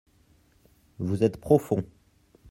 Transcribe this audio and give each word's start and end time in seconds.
Vous 0.97 1.21
êtes 1.23 1.37
profond. 1.39 1.83